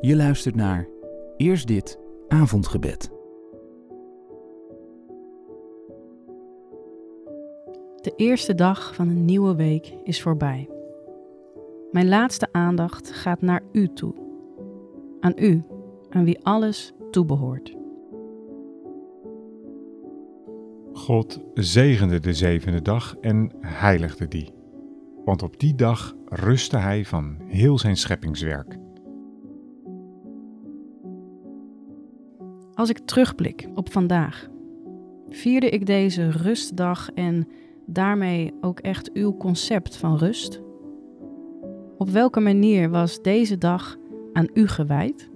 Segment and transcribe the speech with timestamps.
[0.00, 0.88] Je luistert naar
[1.36, 3.10] Eerst dit avondgebed.
[8.00, 10.68] De eerste dag van een nieuwe week is voorbij.
[11.90, 14.14] Mijn laatste aandacht gaat naar u toe.
[15.20, 15.62] Aan u,
[16.10, 17.76] aan wie alles toebehoort.
[20.92, 24.52] God zegende de zevende dag en heiligde die.
[25.24, 28.78] Want op die dag rustte hij van heel zijn scheppingswerk.
[32.78, 34.48] Als ik terugblik op vandaag,
[35.28, 37.48] vierde ik deze rustdag en
[37.86, 40.60] daarmee ook echt uw concept van rust?
[41.96, 43.96] Op welke manier was deze dag
[44.32, 45.30] aan u gewijd?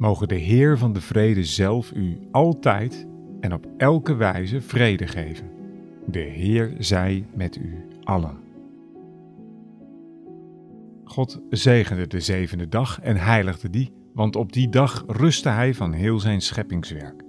[0.00, 3.06] Mogen de Heer van de vrede zelf u altijd
[3.40, 5.50] en op elke wijze vrede geven.
[6.06, 8.38] De Heer zij met u allen.
[11.04, 15.92] God zegende de zevende dag en heiligde die, want op die dag rustte hij van
[15.92, 17.22] heel zijn scheppingswerk.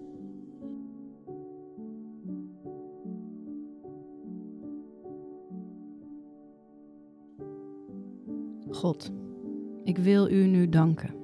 [8.70, 9.12] God,
[9.84, 11.21] ik wil u nu danken.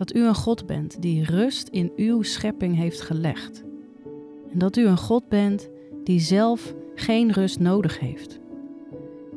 [0.00, 3.64] Dat u een God bent die rust in uw schepping heeft gelegd.
[4.52, 5.70] En dat u een God bent
[6.04, 8.40] die zelf geen rust nodig heeft.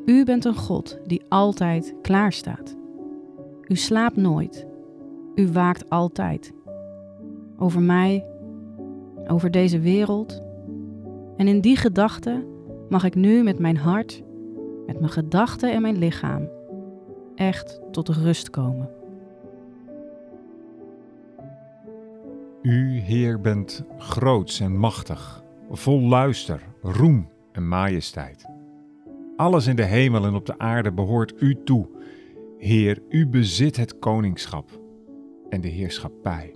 [0.06, 2.76] U bent een God die altijd klaar staat.
[3.68, 4.68] U slaapt nooit.
[5.36, 6.54] U waakt altijd.
[7.58, 8.26] Over mij,
[9.28, 10.42] over deze wereld.
[11.38, 12.46] En in die gedachte
[12.90, 14.24] mag ik nu met mijn hart,
[14.86, 16.50] met mijn gedachten en mijn lichaam
[17.36, 19.03] echt tot rust komen.
[22.64, 28.46] U, Heer, bent groots en machtig, vol luister, roem en majesteit.
[29.36, 31.90] Alles in de hemel en op de aarde behoort U toe.
[32.58, 34.70] Heer, U bezit het koningschap
[35.50, 36.56] en de heerschappij.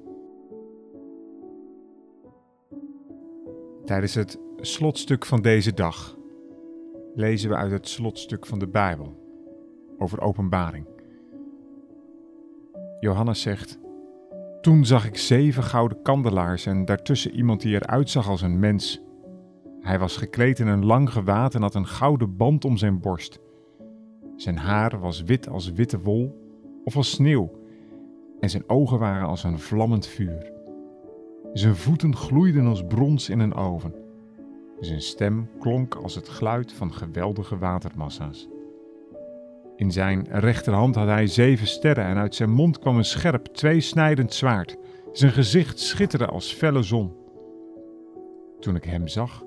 [3.86, 6.18] Tijdens het slotstuk van deze dag
[7.16, 9.16] lezen we uit het slotstuk van de Bijbel
[9.98, 10.86] over openbaring.
[13.00, 13.80] Johannes zegt:
[14.68, 19.02] Toen zag ik zeven gouden kandelaars en daartussen iemand die eruit zag als een mens.
[19.80, 23.40] Hij was gekleed in een lang gewaad en had een gouden band om zijn borst.
[24.36, 26.52] Zijn haar was wit als witte wol
[26.84, 27.52] of als sneeuw,
[28.40, 30.52] en zijn ogen waren als een vlammend vuur.
[31.54, 33.94] Zijn voeten gloeiden als brons in een oven.
[34.80, 38.48] Zijn stem klonk als het geluid van geweldige watermassa's.
[39.78, 44.34] In zijn rechterhand had hij zeven sterren en uit zijn mond kwam een scherp, tweesnijdend
[44.34, 44.78] zwaard.
[45.12, 47.16] Zijn gezicht schitterde als felle zon.
[48.60, 49.44] Toen ik hem zag,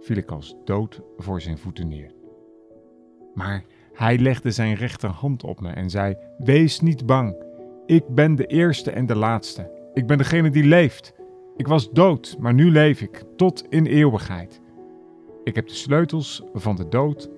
[0.00, 2.12] viel ik als dood voor zijn voeten neer.
[3.34, 7.36] Maar hij legde zijn rechterhand op me en zei: Wees niet bang.
[7.86, 9.70] Ik ben de eerste en de laatste.
[9.94, 11.14] Ik ben degene die leeft.
[11.56, 14.60] Ik was dood, maar nu leef ik, tot in eeuwigheid.
[15.44, 17.30] Ik heb de sleutels van de dood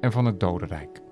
[0.00, 1.02] en van het dodenrijk.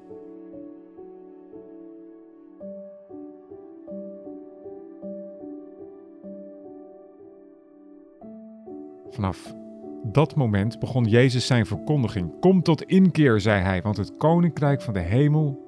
[9.12, 9.55] Vanaf
[10.03, 12.41] dat moment begon Jezus zijn verkondiging.
[12.41, 15.61] Kom tot inkeer, zei hij, want het koninkrijk van de hemel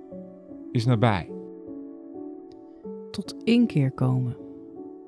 [0.72, 1.30] is nabij.
[3.10, 4.36] Tot inkeer komen.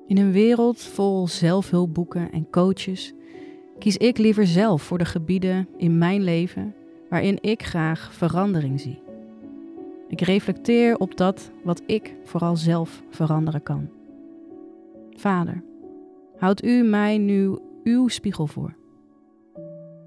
[0.07, 3.13] In een wereld vol zelfhulpboeken en coaches
[3.79, 6.75] kies ik liever zelf voor de gebieden in mijn leven
[7.09, 8.99] waarin ik graag verandering zie.
[10.07, 13.89] Ik reflecteer op dat wat ik vooral zelf veranderen kan.
[15.15, 15.63] Vader,
[16.37, 17.57] houd u mij nu
[17.87, 18.75] uw spiegel voor.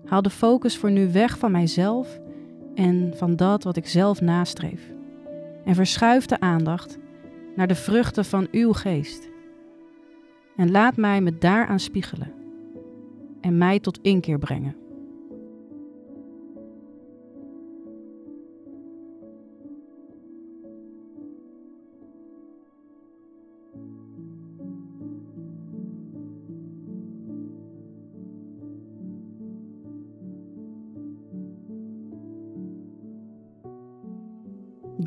[0.05, 2.21] Haal de focus voor nu weg van mijzelf
[2.75, 4.93] en van dat wat ik zelf nastreef.
[5.65, 6.99] En verschuif de aandacht
[7.56, 9.31] naar de vruchten van uw geest.
[10.56, 12.32] En laat mij me daaraan spiegelen
[13.41, 14.77] en mij tot inkeer brengen.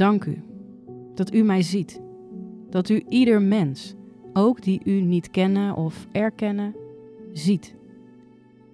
[0.04, 0.44] Dank u
[1.16, 2.02] dat u mij ziet,
[2.70, 3.94] dat u ieder mens,
[4.34, 6.76] ook die u niet kennen of erkennen,
[7.34, 7.76] ziet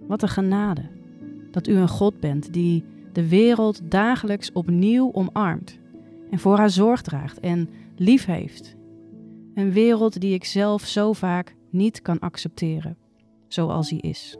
[0.08, 0.82] Wat een genade
[1.52, 2.84] dat u een God bent die
[3.14, 5.80] de wereld dagelijks opnieuw omarmt
[6.30, 8.76] en voor haar zorg draagt en lief heeft.
[9.54, 12.98] Een wereld die ik zelf zo vaak niet kan accepteren,
[13.48, 14.38] zoals hij is.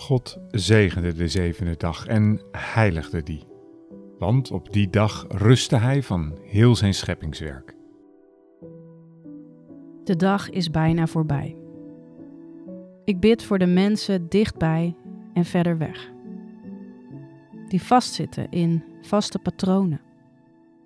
[0.00, 3.42] God zegende de zevende dag en heiligde die.
[4.18, 7.76] Want op die dag rustte hij van heel zijn scheppingswerk.
[10.04, 11.56] De dag is bijna voorbij.
[13.04, 14.96] Ik bid voor de mensen dichtbij
[15.32, 16.10] en verder weg.
[17.68, 20.00] Die vastzitten in vaste patronen.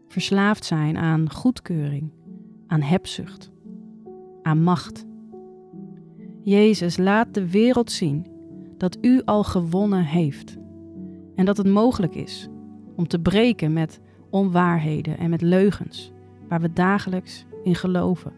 [0.09, 2.13] Verslaafd zijn aan goedkeuring,
[2.67, 3.51] aan hebzucht,
[4.43, 5.07] aan macht.
[6.43, 8.33] Jezus, laat de wereld zien
[8.77, 10.57] dat u al gewonnen heeft.
[11.35, 12.49] En dat het mogelijk is
[12.97, 14.01] om te breken met
[14.31, 16.13] onwaarheden en met leugens
[16.49, 18.33] waar we dagelijks in geloven.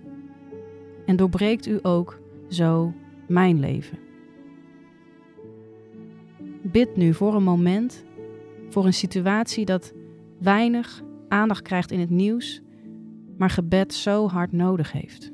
[1.06, 2.92] En doorbreekt u ook zo
[3.28, 3.98] mijn leven.
[6.62, 8.04] Bid nu voor een moment,
[8.68, 9.94] voor een situatie dat
[10.38, 12.62] weinig aandacht krijgt in het nieuws,
[13.36, 15.32] maar gebed zo hard nodig heeft.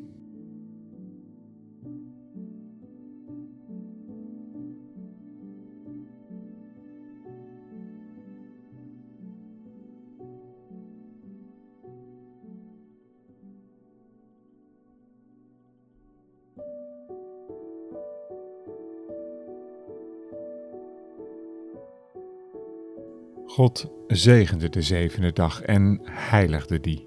[23.47, 27.05] God zegende de zevende dag en heiligde die.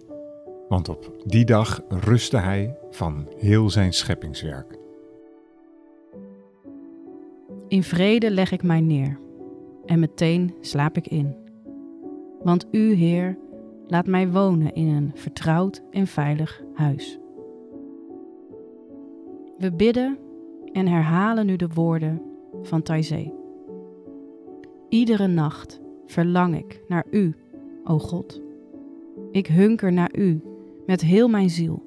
[0.70, 4.78] Want op die dag rustte hij van heel zijn scheppingswerk.
[7.68, 9.20] In vrede leg ik mij neer
[9.86, 11.36] en meteen slaap ik in.
[12.44, 13.38] Want u, Heer,
[13.88, 17.20] laat mij wonen in een vertrouwd en veilig huis.
[19.58, 20.18] We bidden
[20.72, 22.22] en herhalen nu de woorden
[22.62, 23.32] van Taizé.
[24.90, 27.36] Iedere nacht verlang ik naar U,
[27.84, 28.42] o God.
[29.32, 30.42] Ik hunker naar U
[30.86, 31.84] met heel mijn ziel.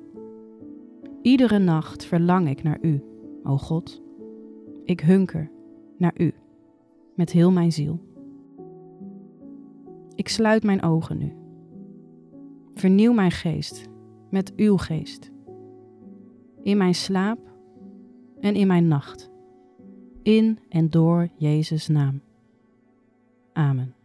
[1.22, 3.02] Iedere nacht verlang ik naar U,
[3.42, 4.02] o God.
[4.84, 5.50] Ik hunker
[5.96, 6.32] naar U
[7.14, 8.00] met heel mijn ziel.
[10.14, 11.32] Ik sluit mijn ogen nu.
[12.74, 13.88] Vernieuw mijn geest
[14.30, 15.30] met uw geest.
[16.62, 17.47] In mijn slaap
[18.40, 19.30] en in mijn nacht.
[20.22, 22.20] In en door Jezus' naam.
[23.52, 23.97] Amen.